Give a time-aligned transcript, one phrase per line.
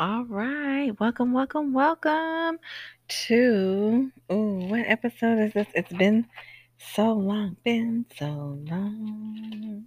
[0.00, 0.98] All right.
[0.98, 2.58] Welcome, welcome, welcome
[3.26, 4.10] to.
[4.32, 5.66] Ooh, what episode is this?
[5.74, 6.26] It's been
[6.78, 7.58] so long.
[7.64, 9.84] Been so long.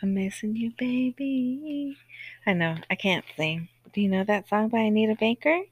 [0.00, 1.96] I'm missing you, baby.
[2.46, 2.76] I know.
[2.88, 3.68] I can't sing.
[3.92, 5.62] Do you know that song by Anita Baker?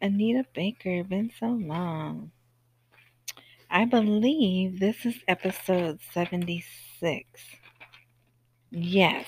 [0.00, 1.04] Anita Baker.
[1.04, 2.30] Been so long.
[3.70, 7.28] I believe this is episode 76.
[8.70, 9.26] Yes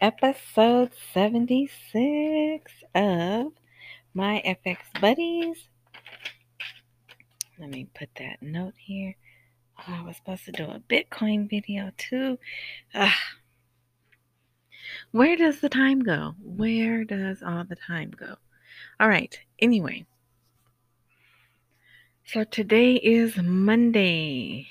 [0.00, 3.52] episode 76 of
[4.14, 5.68] my FX Buddies.
[7.58, 9.16] Let me put that note here.
[9.80, 12.38] Oh, I was supposed to do a Bitcoin video too.
[12.94, 13.10] Ugh.
[15.10, 16.34] Where does the time go?
[16.42, 18.36] Where does all the time go?
[19.00, 20.06] All right, anyway.
[22.24, 24.68] So today is Monday,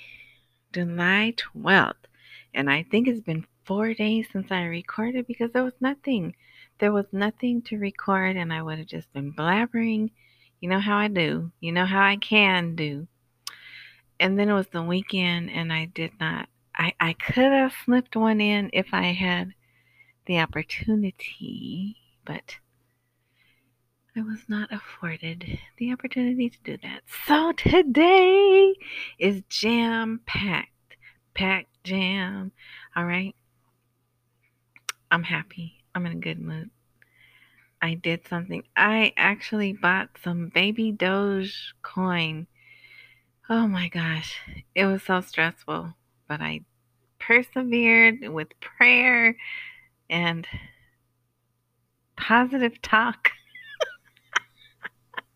[0.71, 1.95] July 12th,
[2.53, 6.33] and I think it's been four days since I recorded because there was nothing.
[6.79, 10.11] There was nothing to record, and I would have just been blabbering.
[10.61, 13.07] You know how I do, you know how I can do.
[14.19, 16.49] And then it was the weekend, and I did not.
[16.75, 19.53] I, I could have slipped one in if I had
[20.25, 22.55] the opportunity, but
[24.15, 27.01] I was not afforded the opportunity to do that.
[27.27, 28.73] So today
[29.19, 30.97] is jam packed,
[31.35, 32.51] packed jam.
[32.95, 33.35] All right.
[35.11, 35.83] I'm happy.
[35.95, 36.69] I'm in a good mood.
[37.81, 38.63] I did something.
[38.75, 42.47] I actually bought some baby Doge coin.
[43.49, 44.39] Oh my gosh.
[44.75, 45.93] It was so stressful,
[46.27, 46.61] but I
[47.19, 49.37] persevered with prayer
[50.09, 50.47] and
[52.17, 53.31] positive talk.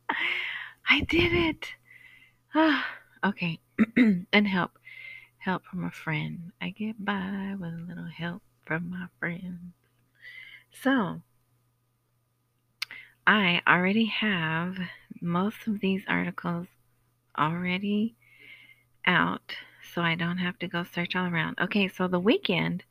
[0.89, 1.73] I did it.
[2.53, 2.85] Ah,
[3.25, 3.59] okay.
[3.97, 4.71] and help.
[5.37, 6.51] Help from a friend.
[6.61, 9.73] I get by with a little help from my friends.
[10.81, 11.21] So,
[13.27, 14.77] I already have
[15.21, 16.67] most of these articles
[17.37, 18.15] already
[19.05, 19.57] out,
[19.93, 21.59] so I don't have to go search all around.
[21.59, 22.85] Okay, so the weekend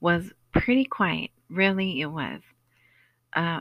[0.00, 1.28] was pretty quiet.
[1.50, 2.40] Really, it was.
[3.36, 3.60] Uh,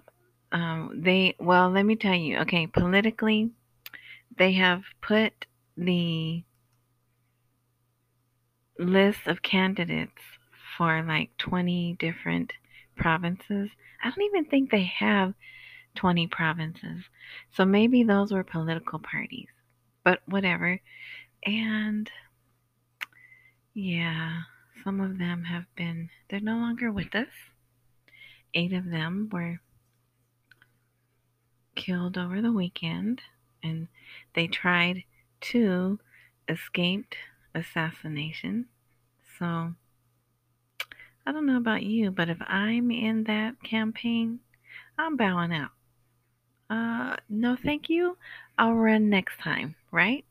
[0.53, 3.50] um, they, well, let me tell you, okay, politically,
[4.38, 6.46] they have put the
[8.80, 10.37] list of candidates
[10.78, 12.54] for like 20 different
[12.96, 13.70] provinces.
[14.04, 15.34] I don't even think they have
[15.96, 17.04] 20 provinces.
[17.52, 19.48] So maybe those were political parties,
[20.04, 20.80] but whatever.
[21.46, 22.10] And
[23.74, 24.42] yeah,
[24.84, 27.28] some of them have been, they're no longer with us.
[28.54, 29.59] Eight of them were
[31.76, 33.22] killed over the weekend,
[33.64, 33.88] and
[34.34, 35.04] they tried
[35.42, 36.00] to
[36.50, 37.14] escape
[37.54, 38.66] assassination.
[39.38, 39.74] So
[41.28, 44.40] I don't know about you, but if I'm in that campaign,
[44.98, 45.72] I'm bowing out.
[46.70, 48.18] Uh, no, thank you.
[48.58, 50.24] I'll run next time, right?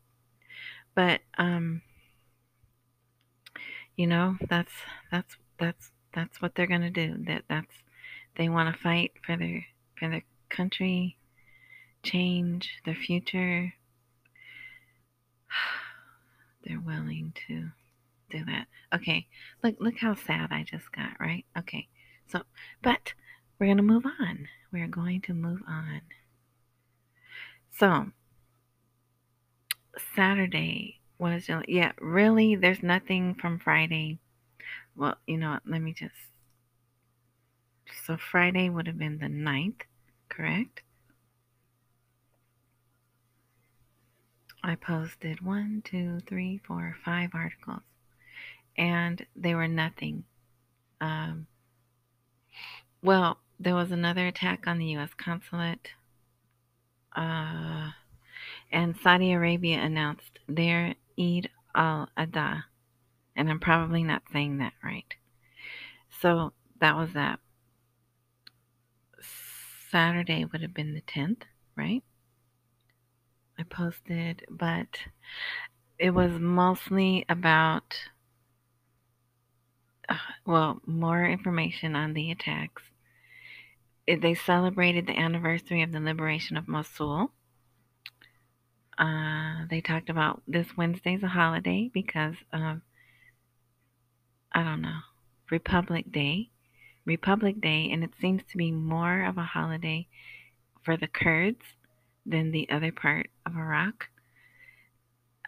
[0.95, 1.83] But um,
[3.95, 4.73] you know, that's
[5.13, 7.15] that's that's that's what they're gonna do.
[7.27, 7.75] That that's
[8.39, 9.67] they want to fight for their
[9.99, 11.19] for their country,
[12.03, 13.75] change their future.
[16.67, 17.69] They're willing to
[18.31, 18.67] do that.
[18.95, 19.27] Okay,
[19.63, 21.45] look look how sad I just got, right?
[21.59, 21.89] Okay,
[22.29, 22.43] so
[22.83, 23.15] but
[23.59, 24.49] we're gonna move on.
[24.73, 26.03] We're going to move on.
[27.73, 28.07] So
[30.15, 34.19] Saturday was yeah, really there's nothing from Friday.
[34.95, 36.15] Well, you know what, let me just
[38.07, 39.83] so Friday would have been the 9th,
[40.29, 40.83] correct?
[44.63, 47.83] I posted one, two, three, four, five articles
[48.77, 50.25] and they were nothing.
[51.01, 51.47] Um,
[53.03, 55.11] well, there was another attack on the U.S.
[55.17, 55.91] consulate,
[57.15, 57.91] uh,
[58.71, 62.65] and Saudi Arabia announced their Eid al Adha,
[63.35, 65.15] and I'm probably not saying that right.
[66.21, 67.41] So that was that.
[69.91, 71.43] Saturday would have been the 10th,
[71.77, 72.03] right?
[73.59, 74.99] I posted, but
[75.99, 77.97] it was mostly about
[80.47, 82.83] well, more information on the attacks.
[84.07, 87.33] They celebrated the anniversary of the liberation of Mosul.
[88.99, 92.81] Uh, they talked about this Wednesday's a holiday because of,
[94.53, 95.01] I don't know,
[95.51, 96.51] Republic Day.
[97.05, 100.09] Republic Day, and it seems to be more of a holiday
[100.83, 101.65] for the Kurds
[102.25, 104.09] than the other part of Iraq.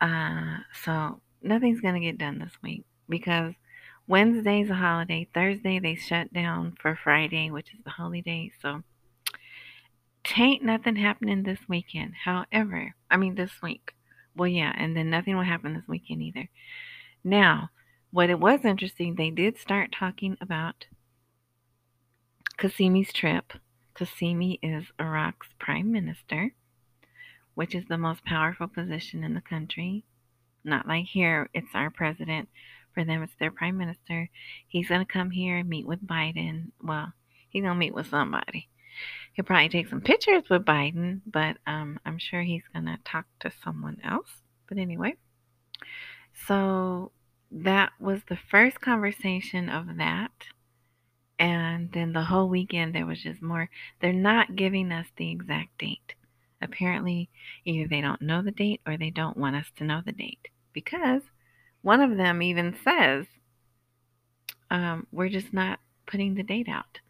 [0.01, 3.55] Uh, so nothing's going to get done this week because
[4.09, 5.29] Wednesday's a holiday.
[5.33, 8.51] Thursday they shut down for Friday, which is the holy day.
[8.61, 8.83] So
[10.29, 12.13] Tain't nothing happening this weekend.
[12.25, 13.95] However, I mean this week.
[14.37, 16.51] Well, yeah, and then nothing will happen this weekend either.
[17.25, 17.71] Now,
[18.11, 20.85] what it was interesting, they did start talking about
[22.59, 23.55] Qasimi's trip.
[23.95, 26.53] Qasimi is Iraq's prime minister,
[27.55, 30.05] which is the most powerful position in the country.
[30.63, 32.51] Not like here, it's our president.
[32.99, 34.29] For them, it's their prime minister.
[34.67, 36.73] He's going to come here and meet with Biden.
[36.83, 37.13] Well,
[37.49, 38.69] he's going to meet with somebody.
[39.35, 43.27] He'll probably take some pictures with Biden, but um, I'm sure he's going to talk
[43.39, 44.27] to someone else.
[44.69, 45.15] But anyway,
[46.49, 47.13] so
[47.53, 50.33] that was the first conversation of that.
[51.39, 53.71] And then the whole weekend, there was just more.
[54.01, 56.17] They're not giving us the exact date.
[56.61, 57.31] Apparently,
[57.65, 60.49] either they don't know the date or they don't want us to know the date.
[60.73, 61.23] Because
[61.83, 63.27] one of them even says,
[64.71, 67.01] um, we're just not putting the date out.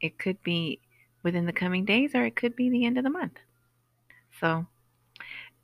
[0.00, 0.80] It could be
[1.22, 3.38] within the coming days or it could be the end of the month.
[4.40, 4.66] So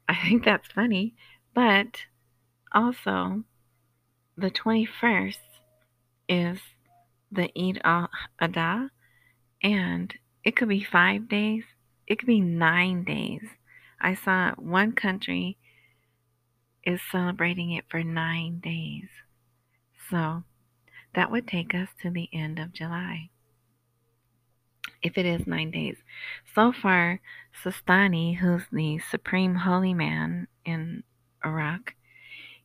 [0.09, 1.15] I think that's funny.
[1.55, 2.03] But
[2.73, 3.45] also,
[4.37, 5.39] the 21st
[6.29, 6.59] is
[7.33, 8.09] the Eid al
[8.41, 8.91] Adha,
[9.63, 10.15] and
[10.45, 11.65] it could be five days,
[12.07, 13.43] it could be nine days.
[14.01, 15.59] I saw one country
[16.85, 19.09] is celebrating it for nine days.
[20.11, 20.45] So
[21.15, 23.31] that would take us to the end of July.
[25.03, 25.97] If it is nine days.
[26.55, 27.21] So far,
[27.65, 31.05] Sistani, who's the supreme holy man in
[31.45, 31.95] Iraq,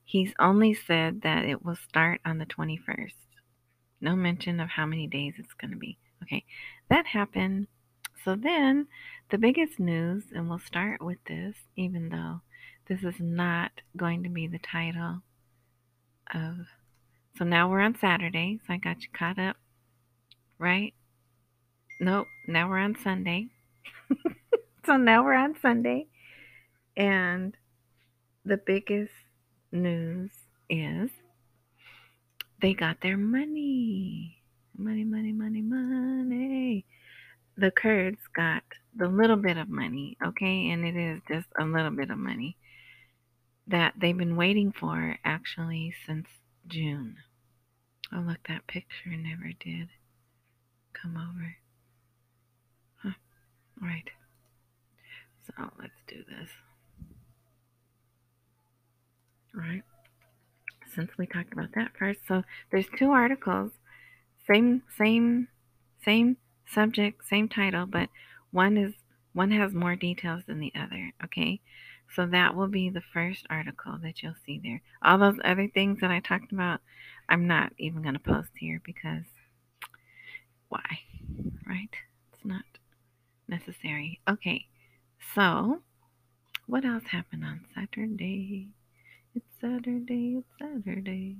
[0.03, 3.13] he's only said that it will start on the 21st.
[4.01, 5.97] No mention of how many days it's going to be.
[6.23, 6.45] Okay,
[6.89, 7.67] that happened.
[8.23, 8.87] So then,
[9.29, 12.41] the biggest news, and we'll start with this, even though
[12.87, 15.21] this is not going to be the title
[16.33, 16.67] of.
[17.37, 19.57] So now we're on Saturday, so I got you caught up,
[20.59, 20.93] right?
[21.99, 23.47] Nope, now we're on Sunday.
[24.85, 26.07] so now we're on Sunday,
[26.95, 27.55] and
[28.45, 29.11] the biggest
[29.71, 30.31] news
[30.69, 31.09] is
[32.61, 34.37] they got their money.
[34.77, 36.85] Money, money, money, money.
[37.57, 38.63] The Kurds got
[38.95, 40.69] the little bit of money, okay?
[40.69, 42.57] And it is just a little bit of money
[43.67, 46.27] that they've been waiting for actually since
[46.67, 47.17] June.
[48.13, 49.89] Oh, look, that picture never did
[50.93, 51.57] come over.
[53.01, 53.17] Huh.
[53.81, 54.09] Right.
[55.45, 56.49] So let's do this.
[59.53, 59.83] Right.
[60.93, 63.71] Since we talked about that first, so there's two articles,
[64.47, 65.47] same, same,
[66.03, 68.09] same subject, same title, but
[68.51, 68.93] one is
[69.33, 71.11] one has more details than the other.
[71.23, 71.59] Okay.
[72.13, 74.81] So that will be the first article that you'll see there.
[75.01, 76.79] All those other things that I talked about,
[77.27, 79.25] I'm not even going to post here because
[80.69, 80.99] why?
[81.67, 81.89] Right?
[82.33, 82.63] It's not
[83.47, 84.19] necessary.
[84.29, 84.67] Okay.
[85.33, 85.81] So,
[86.67, 88.69] what else happened on Saturday?
[89.35, 91.35] It's Saturday, it's Saturday.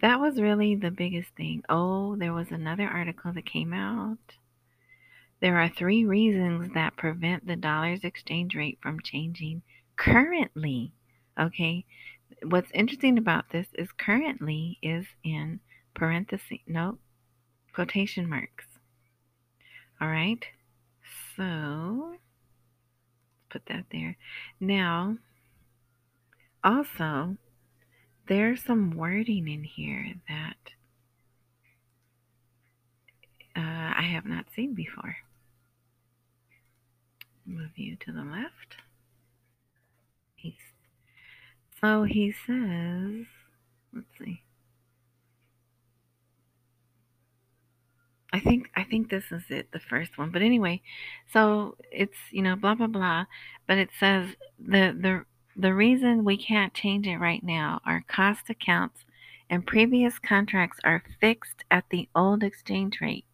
[0.00, 1.64] That was really the biggest thing.
[1.68, 4.18] Oh, there was another article that came out
[5.40, 9.62] there are three reasons that prevent the dollar's exchange rate from changing
[9.96, 10.92] currently.
[11.38, 11.84] Okay.
[12.42, 15.60] What's interesting about this is currently is in
[15.94, 16.98] parentheses, no,
[17.74, 18.66] quotation marks.
[20.00, 20.44] All right.
[21.36, 22.16] So
[23.50, 24.16] put that there.
[24.58, 25.18] Now,
[26.64, 27.36] also,
[28.26, 30.56] there's some wording in here that
[33.54, 35.16] uh, I have not seen before.
[37.46, 38.76] Move you to the left.
[40.34, 40.54] He's,
[41.80, 43.26] so he says,
[43.94, 44.42] let's see.
[48.32, 50.30] I think I think this is it, the first one.
[50.30, 50.82] But anyway,
[51.32, 53.24] so it's you know blah blah blah,
[53.66, 55.24] but it says the the
[55.56, 59.06] the reason we can't change it right now, our cost accounts
[59.48, 63.24] and previous contracts are fixed at the old exchange rate,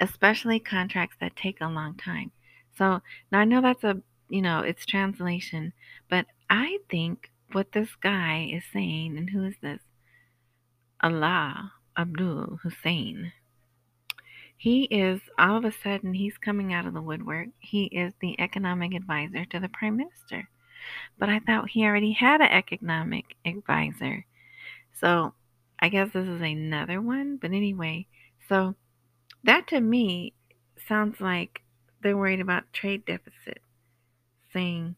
[0.00, 2.30] especially contracts that take a long time.
[2.76, 3.00] So
[3.32, 5.72] now I know that's a, you know, it's translation,
[6.08, 9.80] but I think what this guy is saying, and who is this?
[11.02, 13.32] Alaa Abdul Hussein.
[14.56, 17.48] He is, all of a sudden, he's coming out of the woodwork.
[17.60, 20.48] He is the economic advisor to the prime minister.
[21.18, 24.26] But I thought he already had an economic advisor.
[25.00, 25.32] So
[25.78, 27.36] I guess this is another one.
[27.36, 28.06] But anyway,
[28.48, 28.74] so
[29.44, 30.32] that to me
[30.86, 31.62] sounds like
[32.02, 33.60] they're worried about trade deficit,
[34.52, 34.96] saying,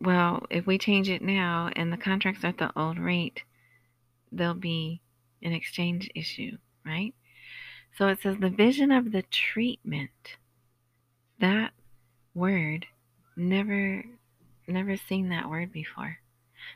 [0.00, 3.42] well, if we change it now and the contracts are at the old rate,
[4.30, 5.00] there'll be
[5.42, 7.14] an exchange issue, right?
[7.96, 10.36] So it says the vision of the treatment.
[11.38, 11.72] That
[12.34, 12.86] word,
[13.36, 14.04] never,
[14.66, 16.18] never seen that word before.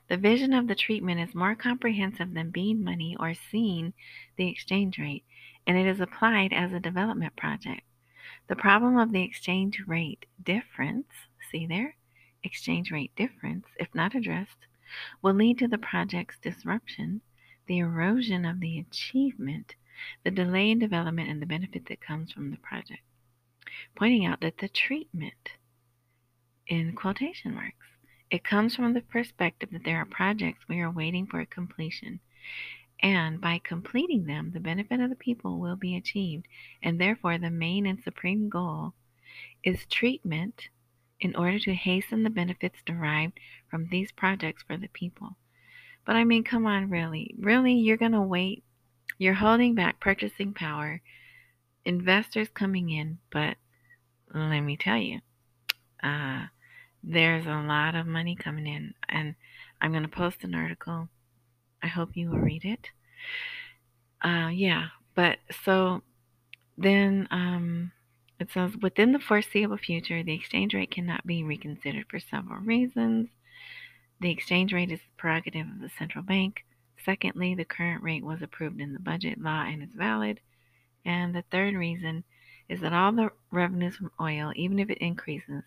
[0.09, 3.93] The vision of the treatment is more comprehensive than being money or seeing
[4.37, 5.25] the exchange rate,
[5.67, 7.83] and it is applied as a development project.
[8.49, 11.09] The problem of the exchange rate difference,
[11.51, 11.97] see there,
[12.43, 14.67] exchange rate difference, if not addressed,
[15.23, 17.21] will lead to the project's disruption,
[17.67, 19.75] the erosion of the achievement,
[20.23, 23.03] the delay in development, and the benefit that comes from the project.
[23.97, 25.51] Pointing out that the treatment,
[26.69, 27.87] in quotation marks,
[28.31, 32.21] it comes from the perspective that there are projects we are waiting for completion,
[33.03, 36.47] and by completing them, the benefit of the people will be achieved,
[36.83, 38.95] and therefore the main and supreme goal
[39.63, 40.69] is treatment
[41.21, 43.39] in order to hasten the benefits derived
[43.71, 45.37] from these projects for the people.
[46.05, 47.35] But I mean, come on, really?
[47.39, 48.63] Really, you're going to wait?
[49.19, 51.01] You're holding back purchasing power,
[51.85, 53.57] investors coming in, but
[54.35, 55.21] let me tell you,
[56.03, 56.47] uh,
[57.07, 59.35] there's a lot of money coming in, and
[59.81, 61.09] I'm going to post an article.
[61.83, 62.91] I hope you will read it.
[64.23, 66.03] Uh, yeah, but so
[66.77, 67.93] then um,
[68.41, 73.29] it says within the foreseeable future, the exchange rate cannot be reconsidered for several reasons.
[74.21, 76.65] The exchange rate is the prerogative of the central bank.
[77.05, 80.41] Secondly, the current rate was approved in the budget law and is valid.
[81.05, 82.25] And the third reason
[82.69, 85.63] is that all the revenues from oil, even if it increases,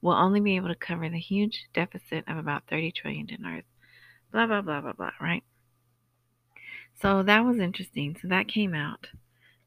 [0.00, 3.64] will only be able to cover the huge deficit of about 30 trillion dinars.
[4.32, 5.42] Blah, blah, blah, blah, blah, right?
[7.00, 8.16] So that was interesting.
[8.20, 9.06] So that came out.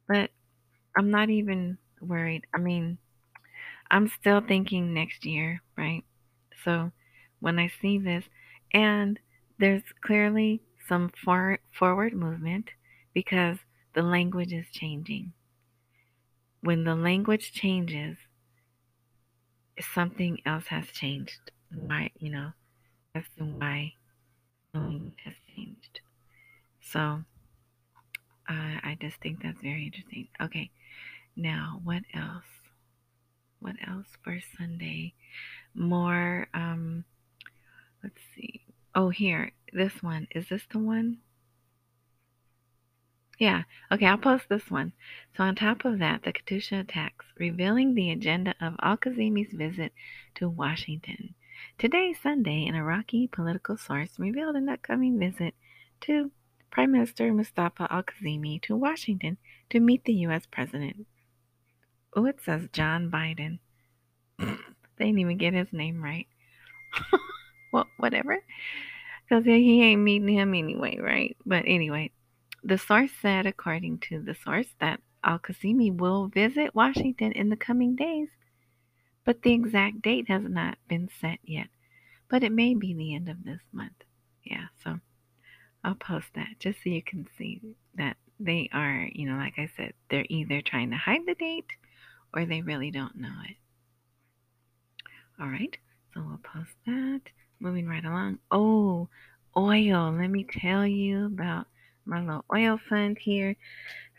[0.07, 0.31] But
[0.97, 2.45] I'm not even worried.
[2.53, 2.97] I mean,
[3.89, 6.03] I'm still thinking next year, right?
[6.63, 6.91] So
[7.39, 8.25] when I see this,
[8.73, 9.19] and
[9.59, 12.69] there's clearly some far, forward movement
[13.13, 13.57] because
[13.93, 15.33] the language is changing.
[16.61, 18.17] When the language changes,
[19.80, 21.51] something else has changed.
[21.74, 22.51] Why, you know,
[23.13, 23.94] that's why
[24.74, 26.01] language has changed.
[26.82, 27.24] So
[28.50, 30.28] uh, I just think that's very interesting.
[30.42, 30.70] Okay,
[31.36, 32.44] now what else?
[33.60, 35.13] What else for Sunday?
[35.75, 36.48] More.
[36.54, 37.06] Um,
[38.04, 38.62] let's see.
[38.96, 40.28] Oh, here, this one.
[40.32, 41.20] Is this the one?
[43.41, 44.93] Yeah, okay, I'll post this one.
[45.36, 49.93] So, on top of that, the Katyusha attacks, revealing the agenda of Al Kazimi's visit
[50.36, 51.33] to Washington.
[51.79, 55.55] Today, Sunday, an Iraqi political source revealed an upcoming visit
[56.01, 56.29] to
[56.69, 59.38] Prime Minister Mustafa Al Kazimi to Washington
[59.71, 60.45] to meet the U.S.
[60.45, 61.07] President.
[62.15, 63.57] Oh, it says John Biden.
[64.38, 66.27] they didn't even get his name right.
[67.74, 68.38] well, whatever.
[69.27, 71.36] Because he ain't meeting him anyway, right?
[71.43, 72.12] But anyway,
[72.63, 77.56] the source said, according to the source, that Al Qasimi will visit Washington in the
[77.56, 78.30] coming days,
[79.25, 81.68] but the exact date has not been set yet.
[82.30, 84.03] But it may be the end of this month.
[84.44, 85.00] Yeah, so
[85.84, 87.62] I'll post that just so you can see
[87.96, 91.70] that they are, you know, like I said, they're either trying to hide the date
[92.34, 93.58] or they really don't know it.
[95.39, 95.75] All right,
[96.13, 97.22] so we'll post that.
[97.60, 98.39] Moving right along.
[98.50, 99.08] Oh,
[99.56, 100.12] oil.
[100.12, 101.68] Let me tell you about
[102.05, 103.55] my little oil fund here.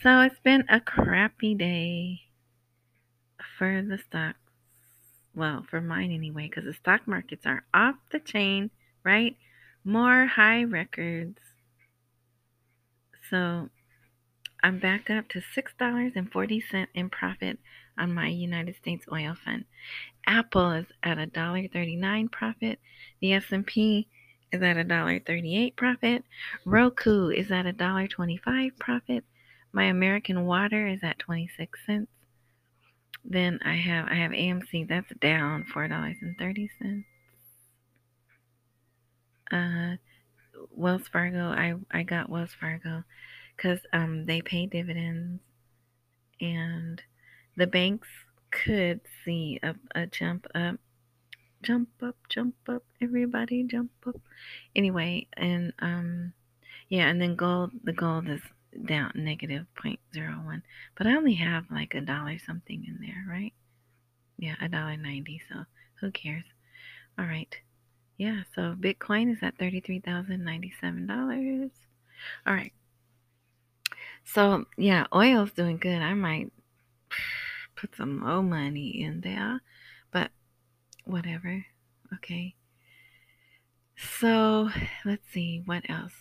[0.02, 2.22] So it's been a crappy day
[3.58, 4.38] for the stocks.
[5.34, 8.70] Well, for mine anyway, because the stock markets are off the chain,
[9.04, 9.36] right?
[9.84, 11.38] More high records.
[13.30, 13.70] So
[14.62, 17.58] I'm back up to $6.40 in profit
[17.98, 19.64] on my United States oil fund.
[20.26, 22.78] Apple is at a $1.39 profit.
[23.20, 24.06] The S&P
[24.52, 26.24] is at a dollar thirty-eight profit.
[26.64, 29.24] Roku is at a dollar twenty-five profit.
[29.72, 32.10] My American Water is at twenty-six cents.
[33.24, 37.06] Then I have I have AMC that's down four dollars and thirty cents.
[39.50, 39.96] Uh,
[40.70, 43.04] Wells Fargo I I got Wells Fargo
[43.56, 45.40] because um they pay dividends
[46.40, 47.00] and
[47.56, 48.08] the banks
[48.50, 50.76] could see a, a jump up
[51.62, 54.20] jump up, jump up, everybody jump up.
[54.74, 56.32] Anyway, and um
[56.88, 58.40] yeah, and then gold the gold is
[58.84, 60.62] down negative 0.01.
[60.96, 63.52] But I only have like a dollar something in there, right?
[64.38, 65.64] Yeah, a dollar ninety, so
[66.00, 66.44] who cares?
[67.18, 67.54] All right.
[68.16, 71.70] Yeah, so Bitcoin is at $33,097.
[72.46, 72.72] All right.
[74.24, 76.00] So, yeah, oil's doing good.
[76.00, 76.52] I might
[77.74, 79.60] put some more money in there
[81.04, 81.64] whatever.
[82.14, 82.54] Okay.
[83.96, 84.70] So
[85.04, 86.12] let's see what else.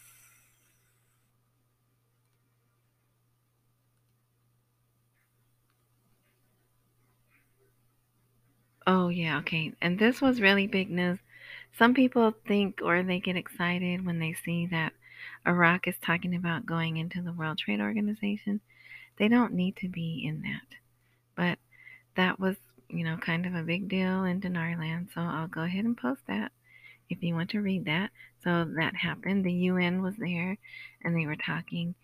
[8.88, 9.74] Oh, yeah, okay.
[9.82, 11.20] And this was really big news.
[11.78, 14.94] Some people think or they get excited when they see that
[15.46, 18.60] Iraq is talking about going into the World Trade Organization.
[19.18, 20.78] They don't need to be in that.
[21.36, 21.60] But
[22.16, 22.58] that was
[22.92, 25.14] you know, kind of a big deal in Dinarland.
[25.14, 26.52] So I'll go ahead and post that
[27.10, 28.12] if you want to read that.
[28.44, 29.46] So that happened.
[29.46, 30.58] The UN was there
[31.04, 31.96] and they were talking.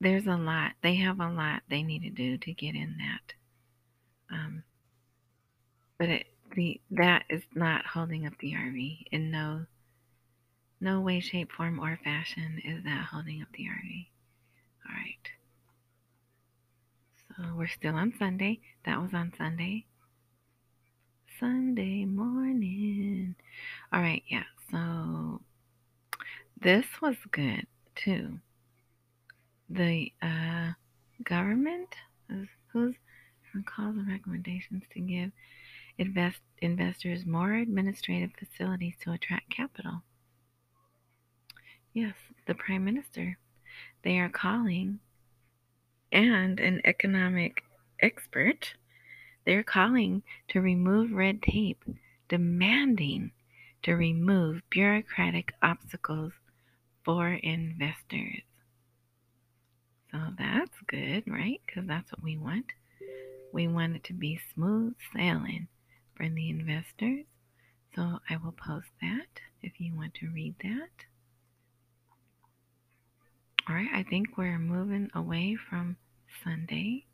[0.00, 0.72] There's a lot.
[0.82, 3.34] They have a lot they need to do to get in that.
[4.34, 4.62] Um,
[5.98, 9.66] but it, the that is not holding up the RV in no
[10.80, 14.06] no way, shape, form, or fashion is that holding up the RV.
[14.88, 15.28] All right.
[17.36, 18.60] So we're still on Sunday.
[18.86, 19.84] That was on Sunday.
[21.40, 23.34] Sunday morning.
[23.92, 24.44] All right, yeah.
[24.70, 25.40] So
[26.60, 27.66] this was good
[27.96, 28.38] too.
[29.70, 30.72] The uh,
[31.24, 31.88] government
[32.72, 32.94] who's
[33.64, 35.32] calls and recommendations to give
[35.98, 40.02] invest, investors more administrative facilities to attract capital.
[41.94, 42.14] Yes,
[42.46, 43.38] the Prime Minister.
[44.02, 45.00] They are calling,
[46.12, 47.64] and an economic
[48.00, 48.74] expert,
[49.44, 51.82] they're calling to remove red tape,
[52.28, 53.32] demanding
[53.82, 56.32] to remove bureaucratic obstacles
[57.04, 58.42] for investors.
[60.10, 61.60] So that's good, right?
[61.66, 62.66] Because that's what we want.
[63.52, 65.68] We want it to be smooth sailing
[66.14, 67.24] for the investors.
[67.94, 71.06] So I will post that if you want to read that.
[73.68, 75.96] All right, I think we're moving away from
[76.42, 77.04] Sunday.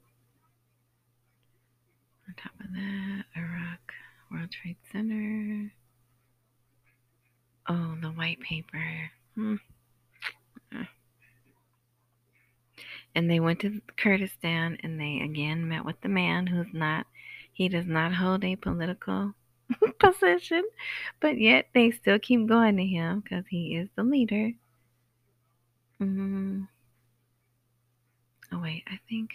[2.29, 3.93] On top of that, Iraq
[4.31, 5.73] World Trade Center.
[7.69, 9.11] Oh, the white paper.
[9.35, 9.57] Hmm.
[13.15, 17.07] And they went to Kurdistan and they again met with the man who's not
[17.57, 19.33] he does not hold a political
[19.99, 20.63] position,
[21.21, 24.53] but yet they still keep going to him because he is the leader.
[26.03, 26.65] Mm-hmm.
[28.53, 29.31] Oh, wait, I think.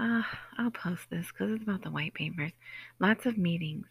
[0.00, 0.22] Uh,
[0.58, 2.52] I'll post this because it's about the white papers.
[2.98, 3.86] Lots of meetings.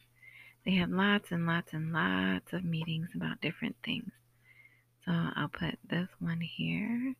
[0.65, 4.11] They had lots and lots and lots of meetings about different things.
[5.05, 7.13] So I'll put this one here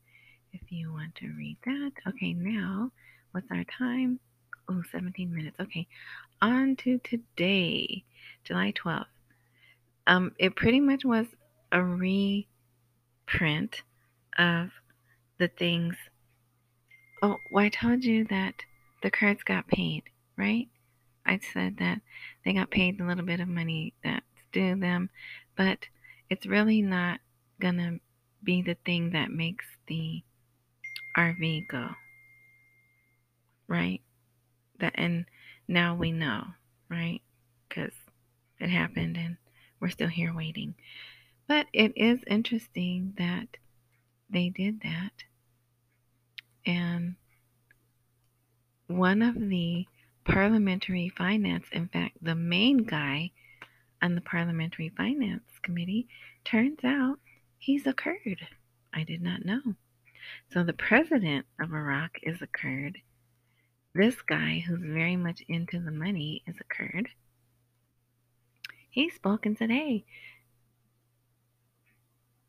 [0.54, 1.92] if you want to read that.
[2.08, 2.92] Okay, now
[3.32, 4.20] What's our time?
[4.68, 5.56] Oh, 17 minutes.
[5.60, 5.88] Okay.
[6.42, 8.04] On to today,
[8.44, 9.06] July 12th.
[10.08, 11.28] Um, it pretty much was
[11.72, 12.48] a reprint
[14.38, 14.72] of
[15.38, 15.96] the things.
[17.22, 18.56] Oh, well, I told you that
[19.02, 20.04] the Kurds got paid,
[20.38, 20.68] right?
[21.26, 22.02] I said that
[22.44, 25.10] they got paid a little bit of money that's due them,
[25.56, 25.80] but
[26.30, 27.20] it's really not
[27.60, 28.00] gonna
[28.44, 30.24] be the thing that makes the
[31.18, 31.90] RV go
[33.70, 34.02] right?
[34.80, 35.26] That and
[35.68, 36.44] now we know,
[36.90, 37.22] right?
[37.70, 37.94] Because
[38.60, 39.38] it happened and
[39.80, 40.76] we're still here waiting.
[41.48, 43.48] But it is interesting that
[44.30, 45.12] they did that.
[46.66, 47.16] And
[48.90, 49.86] one of the
[50.26, 53.32] parliamentary finance, in fact, the main guy
[54.02, 56.08] on the parliamentary finance committee,
[56.44, 57.20] turns out
[57.58, 58.48] he's a Kurd.
[58.94, 59.76] I did not know.
[60.52, 62.98] So the president of Iraq is a Kurd,
[63.94, 67.10] this guy, who's very much into the money, is a Kurd.
[68.90, 70.06] He spoke and said, Hey,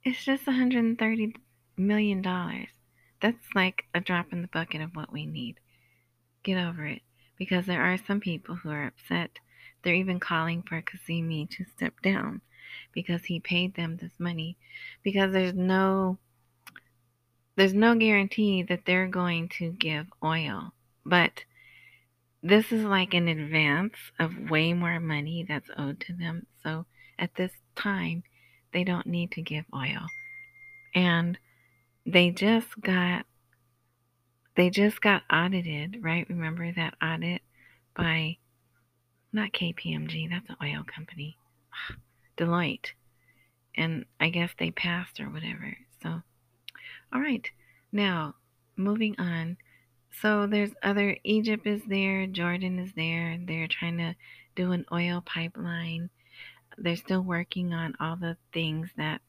[0.05, 1.35] it's just $130
[1.76, 2.22] million.
[3.20, 5.61] That's like a drop in the bucket of what we need.
[6.42, 7.03] Get over it.
[7.37, 9.38] Because there are some people who are upset.
[9.83, 12.42] They're even calling for Qasimi to step down
[12.92, 14.57] because he paid them this money.
[15.03, 16.18] Because there's no
[17.57, 20.72] there's no guarantee that they're going to give oil
[21.05, 21.44] but
[22.42, 26.46] this is like an advance of way more money that's owed to them.
[26.62, 26.87] So
[27.18, 28.22] at this time,
[28.72, 30.07] they don't need to give oil.
[30.94, 31.38] And
[32.07, 33.26] they just got
[34.57, 36.27] they just got audited, right?
[36.29, 37.43] Remember that audit
[37.97, 38.37] by
[39.33, 41.37] not KPMG, that's an oil company.
[42.37, 42.89] Deloitte.
[43.77, 45.77] And I guess they passed or whatever.
[46.03, 46.23] So
[47.13, 47.49] all right.
[47.93, 48.35] Now,
[48.77, 49.57] moving on
[50.13, 53.39] so there's other Egypt is there, Jordan is there.
[53.47, 54.15] They're trying to
[54.57, 56.11] do an oil pipeline.
[56.77, 59.21] They're still working on all the things that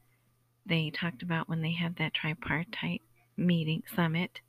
[0.66, 3.02] they talked about when they had that tripartite
[3.38, 4.42] meeting summit.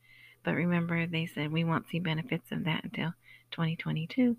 [0.45, 3.15] But remember, they said we won't see benefits of that until
[3.53, 4.37] 2022.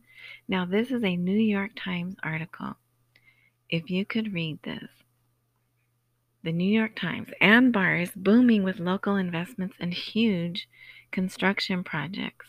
[0.47, 2.75] Now, this is a New York Times article.
[3.69, 4.89] If you could read this,
[6.43, 10.67] the New York Times, Anbar is booming with local investments and huge
[11.11, 12.47] construction projects.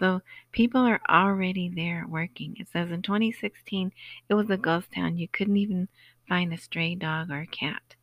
[0.00, 0.20] So
[0.52, 2.56] people are already there working.
[2.58, 3.92] It says in 2016,
[4.28, 5.16] it was a ghost town.
[5.16, 5.88] You couldn't even
[6.28, 7.94] find a stray dog or a cat.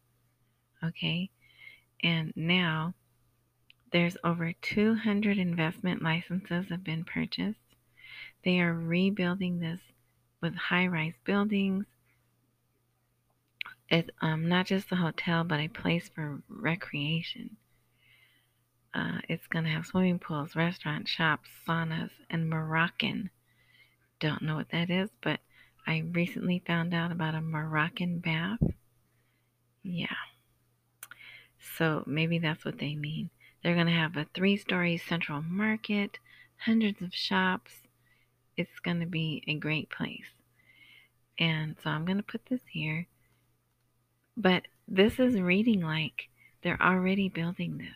[0.83, 1.29] Okay.
[2.01, 2.95] And now
[3.93, 7.59] there's over 200 investment licenses have been purchased.
[8.43, 9.79] They are rebuilding this
[10.41, 11.85] with high rise buildings.
[13.89, 17.57] It's um, not just a hotel, but a place for recreation.
[18.95, 23.29] Uh, it's going to have swimming pools, restaurants, shops, saunas, and Moroccan.
[24.19, 25.39] Don't know what that is, but
[25.85, 28.59] I recently found out about a Moroccan bath.
[29.83, 30.07] Yeah.
[31.77, 33.29] So maybe that's what they mean.
[33.63, 36.19] They're going to have a three story central market,
[36.65, 37.71] hundreds of shops.
[38.57, 40.35] It's going to be a great place.
[41.39, 43.07] And so I'm going to put this here.
[44.35, 46.29] But this is reading like
[46.61, 47.87] they're already building this.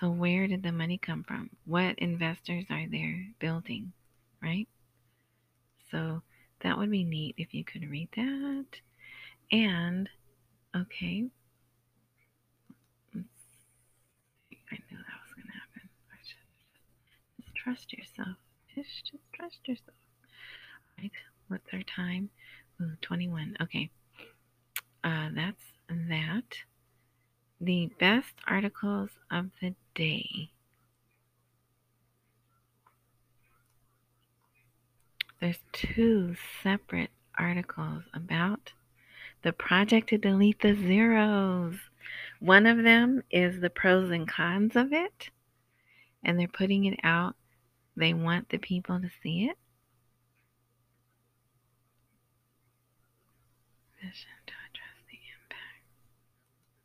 [0.00, 1.50] So, where did the money come from?
[1.66, 3.92] What investors are there building,
[4.42, 4.66] right?
[5.90, 6.22] So,
[6.60, 8.66] that would be neat if you could read that.
[9.52, 10.08] And,
[10.74, 11.26] okay.
[14.72, 15.88] I knew that was going to happen.
[17.38, 18.36] Just trust yourself.
[18.74, 19.96] Just, just trust yourself.
[20.98, 21.10] All right.
[21.48, 22.28] What's our time?
[22.80, 23.56] Ooh, 21.
[23.62, 23.90] Okay.
[25.02, 26.58] Uh, that's that.
[27.60, 30.50] The best articles of the day.
[35.40, 38.72] There's two separate articles about
[39.42, 41.76] the project to delete the zeros.
[42.40, 45.30] One of them is the pros and cons of it,
[46.22, 47.36] and they're putting it out.
[47.96, 49.56] They want the people to see it.
[54.00, 55.84] Vision to address the impact.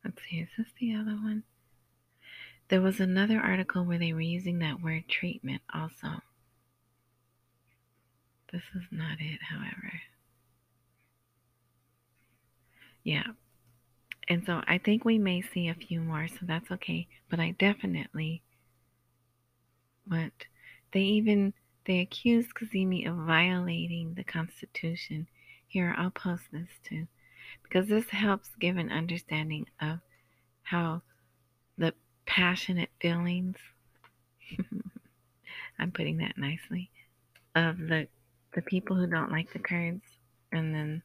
[0.04, 1.42] Let's see, is this the other one?
[2.68, 6.22] There was another article where they were using that word treatment also.
[8.52, 10.00] This is not it, however.
[13.02, 13.24] Yeah.
[14.28, 17.08] And so I think we may see a few more, so that's okay.
[17.28, 18.42] But I definitely
[20.06, 20.32] what
[20.92, 21.52] they even
[21.86, 25.26] they accused Kazemi of violating the Constitution.
[25.66, 27.06] Here, I'll post this too,
[27.62, 30.00] because this helps give an understanding of
[30.62, 31.02] how
[31.78, 31.94] the
[32.26, 33.56] passionate feelings.
[35.78, 36.90] I'm putting that nicely
[37.54, 38.08] of the
[38.54, 40.02] the people who don't like the Kurds,
[40.52, 41.02] and then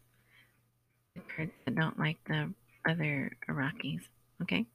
[1.15, 2.53] the Kurds that don't like the
[2.87, 4.01] other Iraqis.
[4.41, 4.65] Okay.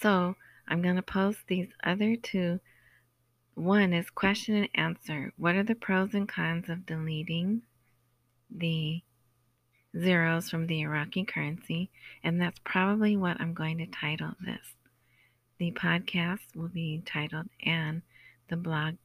[0.00, 0.36] So
[0.68, 2.60] I'm gonna post these other two.
[3.56, 5.32] One is question and answer.
[5.38, 7.62] What are the pros and cons of deleting
[8.50, 9.00] the
[9.98, 11.90] zeros from the Iraqi currency?
[12.22, 14.74] And that's probably what I'm going to title this.
[15.56, 18.02] The podcast will be titled and
[18.48, 18.96] the blog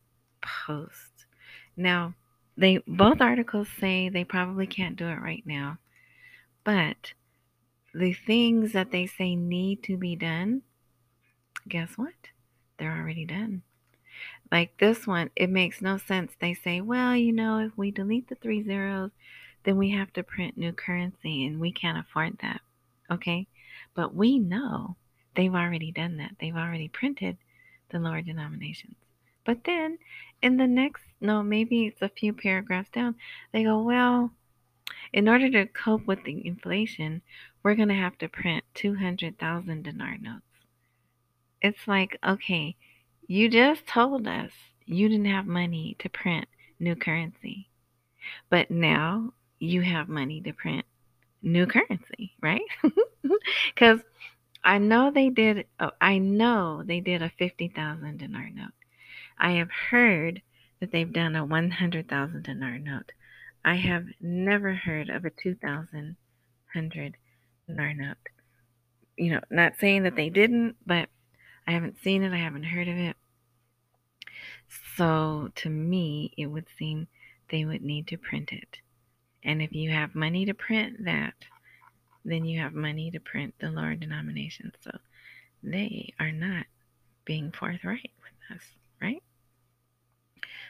[0.42, 1.26] post.
[1.78, 2.14] Now,
[2.58, 5.78] they both articles say they probably can't do it right now,
[6.66, 7.14] but
[7.94, 10.64] the things that they say need to be done,
[11.70, 12.14] guess what?
[12.78, 13.62] They're already done.
[14.52, 16.34] Like this one, it makes no sense.
[16.40, 19.12] They say, well, you know, if we delete the three zeros,
[19.64, 22.62] then we have to print new currency and we can't afford that.
[23.10, 23.48] Okay?
[23.94, 24.96] But we know
[25.36, 26.36] They've already done that.
[26.40, 27.38] They've already printed
[27.90, 28.96] the lower denominations.
[29.46, 29.98] But then
[30.42, 33.16] in the next, no, maybe it's a few paragraphs down,
[33.52, 34.32] they go, well,
[35.14, 37.22] in order to cope with the inflation,
[37.64, 40.44] we're going to have to print 200,000 dinar notes.
[41.62, 42.76] It's like, okay,
[43.32, 44.52] you just told us
[44.86, 46.50] you didn't have money to print
[46.82, 47.70] new currency.
[48.50, 50.86] But now you have money to print
[51.42, 52.62] new currency, right?
[53.74, 54.02] Because
[54.66, 55.66] I know they did.
[55.80, 58.74] Oh, I know they did a fifty thousand dinar note.
[59.38, 60.42] I have heard
[60.82, 63.14] that they've done a one hundred thousand dinar note.
[63.64, 66.18] I have never heard of a two thousand
[66.74, 67.16] hundred
[67.66, 68.18] dinar note.
[69.16, 71.08] You know, not saying that they didn't, but
[71.66, 72.34] I haven't seen it.
[72.34, 73.16] I haven't heard of it.
[74.98, 77.08] So to me, it would seem
[77.50, 78.78] they would need to print it.
[79.44, 81.34] And if you have money to print that,
[82.24, 84.74] then you have money to print the lower denominations.
[84.82, 84.98] So
[85.64, 86.66] they are not
[87.26, 88.64] being forthright with us,
[89.02, 89.22] right?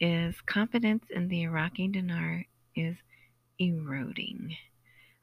[0.00, 2.96] is confidence in the Iraqi dinar is
[3.58, 4.56] eroding.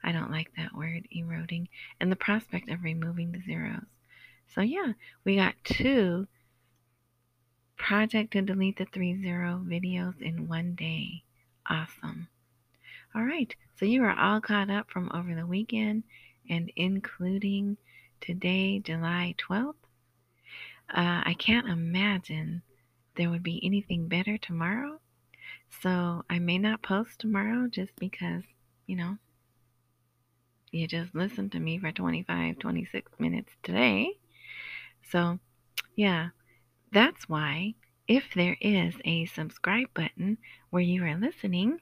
[0.02, 1.68] I don't like that word, eroding.
[2.00, 3.86] And the prospect of removing the zeros.
[4.54, 4.92] So, yeah,
[5.24, 6.28] we got two
[7.76, 11.22] project to delete the three zero videos in one day.
[11.68, 12.28] Awesome.
[13.14, 16.04] All right, so you are all caught up from over the weekend
[16.48, 17.76] and including
[18.20, 19.74] today, July 12th.
[20.88, 22.62] Uh, I can't imagine
[23.16, 25.00] there would be anything better tomorrow.
[25.82, 28.44] So I may not post tomorrow just because,
[28.86, 29.18] you know,
[30.70, 34.10] you just listened to me for 25, 26 minutes today.
[35.10, 35.38] So,
[35.94, 36.30] yeah,
[36.92, 37.74] that's why
[38.08, 40.38] if there is a subscribe button
[40.70, 41.80] where you are listening,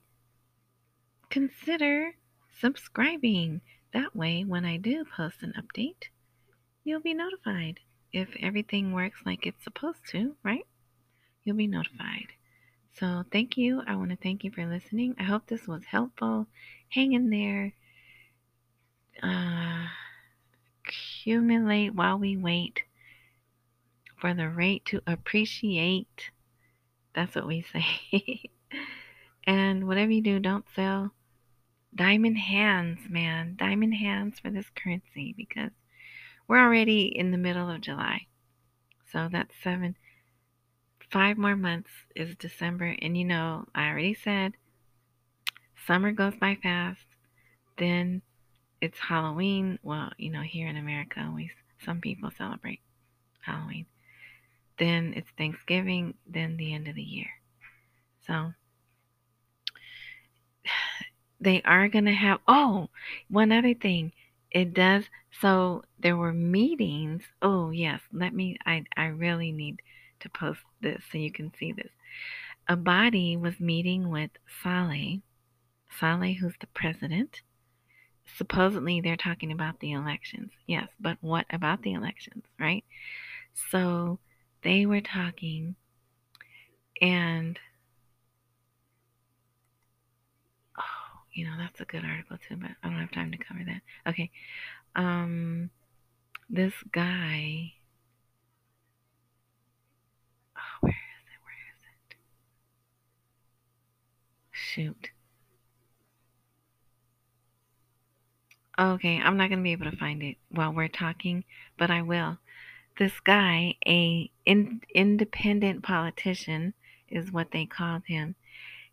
[1.30, 2.14] consider
[2.60, 3.60] subscribing.
[3.92, 6.08] That way, when I do post an update,
[6.84, 7.80] you'll be notified.
[8.12, 10.66] If everything works like it's supposed to, right?
[11.44, 12.28] You'll be notified.
[12.94, 13.82] So, thank you.
[13.86, 15.14] I want to thank you for listening.
[15.18, 16.46] I hope this was helpful.
[16.88, 17.74] Hang in there.
[19.22, 19.86] Uh,
[20.86, 22.82] accumulate while we wait
[24.16, 26.30] for the rate to appreciate.
[27.14, 28.50] That's what we say.
[29.44, 31.12] and whatever you do, don't sell
[31.94, 33.56] diamond hands, man.
[33.56, 35.70] Diamond hands for this currency because
[36.48, 38.26] we're already in the middle of July.
[39.12, 39.96] So that's seven.
[41.14, 42.96] Five more months is December.
[43.00, 44.54] And you know, I already said
[45.86, 47.06] summer goes by fast.
[47.78, 48.20] Then
[48.80, 49.78] it's Halloween.
[49.84, 51.52] Well, you know, here in America, we
[51.84, 52.80] some people celebrate
[53.42, 53.86] Halloween.
[54.76, 56.14] Then it's Thanksgiving.
[56.26, 57.30] Then the end of the year.
[58.26, 58.52] So
[61.40, 62.40] they are going to have.
[62.48, 62.88] Oh,
[63.30, 64.10] one other thing.
[64.50, 65.04] It does.
[65.40, 67.22] So there were meetings.
[67.40, 68.00] Oh, yes.
[68.12, 68.58] Let me.
[68.66, 69.80] I, I really need
[70.20, 71.90] to post this so you can see this.
[72.68, 74.30] Abadi was meeting with
[74.62, 75.20] Saleh.
[75.98, 77.42] Saleh, who's the president.
[78.36, 80.50] Supposedly they're talking about the elections.
[80.66, 82.84] Yes, but what about the elections, right?
[83.70, 84.18] So
[84.62, 85.76] they were talking
[87.00, 87.58] and
[90.78, 90.82] oh,
[91.32, 93.82] you know, that's a good article too, but I don't have time to cover that.
[94.10, 94.30] Okay.
[94.96, 95.70] Um
[96.50, 97.72] this guy
[100.56, 101.40] oh, where is it?
[101.44, 102.16] Where is it?
[108.76, 111.44] Okay, I'm not going to be able to find it while we're talking,
[111.78, 112.38] but I will.
[112.98, 116.74] This guy, a in, independent politician
[117.08, 118.34] is what they called him.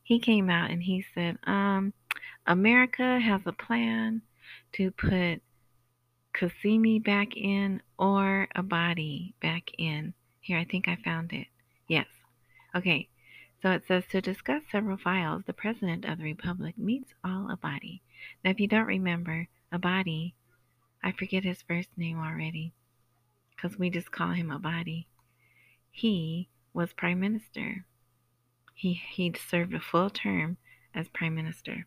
[0.04, 1.94] He came out and he said, um
[2.46, 4.22] America has a plan
[4.74, 5.42] to put
[6.34, 10.14] Qasimi back in or Abadi back in.
[10.40, 11.48] Here, I think I found it.
[11.88, 12.08] Yes.
[12.76, 13.08] Okay.
[13.62, 18.02] So it says to discuss several files, the President of the Republic meets al Abadi.
[18.44, 20.34] Now, if you don't remember, Abadi,
[21.04, 22.74] I forget his first name already
[23.56, 25.06] because we just call him Abadi.
[25.92, 27.86] He was Prime Minister.
[28.74, 30.58] He, he served a full term
[30.96, 31.86] as Prime Minister.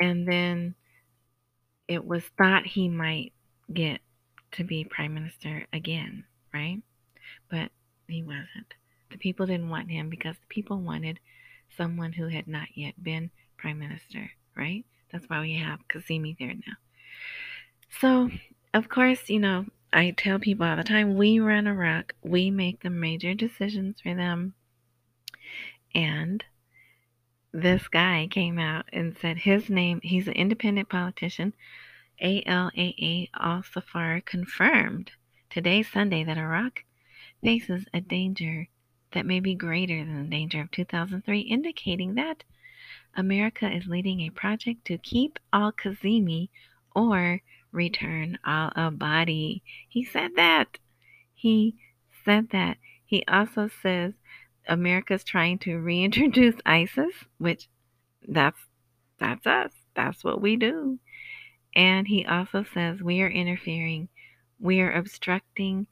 [0.00, 0.74] And then
[1.88, 3.32] it was thought he might
[3.72, 4.00] get
[4.52, 6.82] to be prime minister again, right?
[7.50, 7.70] But
[8.08, 8.74] he wasn't.
[9.10, 11.20] The people didn't want him because the people wanted
[11.76, 14.84] someone who had not yet been prime minister, right?
[15.10, 16.74] That's why we have Qasimi there now.
[18.00, 18.30] So,
[18.74, 22.82] of course, you know, I tell people all the time we run Iraq, we make
[22.82, 24.54] the major decisions for them.
[25.94, 26.44] And
[27.52, 31.54] this guy came out and said his name, he's an independent politician.
[32.22, 35.12] ALAA Al Safar confirmed
[35.48, 36.84] today, Sunday, that Iraq
[37.42, 38.68] faces a danger
[39.12, 42.44] that may be greater than the danger of 2003, indicating that
[43.16, 46.48] America is leading a project to keep al Qasimi
[46.94, 47.40] or
[47.72, 49.62] return al Abadi.
[49.88, 50.78] He said that.
[51.34, 51.76] He
[52.24, 52.78] said that.
[53.04, 54.14] He also says
[54.68, 57.68] America's trying to reintroduce ISIS, which
[58.26, 58.58] that's
[59.18, 59.72] that's us.
[59.94, 60.98] That's what we do.
[61.74, 64.08] And he also says we are interfering.
[64.58, 65.86] We are obstructing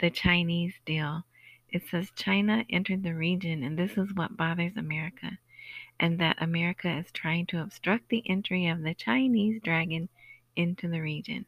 [0.00, 1.24] the Chinese deal.
[1.70, 5.38] It says China entered the region and this is what bothers America.
[6.00, 10.08] And that America is trying to obstruct the entry of the Chinese dragon
[10.56, 11.46] into the region.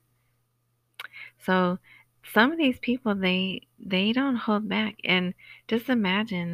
[1.38, 1.78] So
[2.33, 5.35] some of these people they they don't hold back and
[5.68, 6.48] just imagine